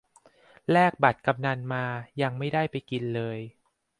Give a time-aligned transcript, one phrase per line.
[0.71, 1.85] แลกบัตรกำนัลมา
[2.21, 3.39] ยังไม่ได้ไปกินเลย